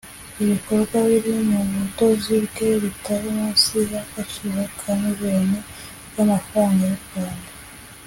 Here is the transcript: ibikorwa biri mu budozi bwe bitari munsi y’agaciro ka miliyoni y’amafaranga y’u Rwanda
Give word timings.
ibikorwa 0.43 0.97
biri 1.07 1.33
mu 1.49 1.59
budozi 1.71 2.35
bwe 2.45 2.69
bitari 2.83 3.27
munsi 3.37 3.73
y’agaciro 3.91 4.61
ka 4.79 4.91
miliyoni 5.01 5.59
y’amafaranga 6.15 6.83
y’u 6.91 6.97
Rwanda 7.05 7.49